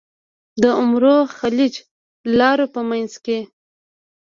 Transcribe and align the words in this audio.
د 0.61 0.63
عمرو 0.79 1.17
خلیج 1.37 1.73
لرو 2.39 2.65
په 2.73 2.81
منځ 2.89 3.11
کې. 3.25 3.39